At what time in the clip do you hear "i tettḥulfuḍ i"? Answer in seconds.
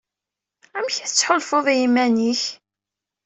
0.99-1.75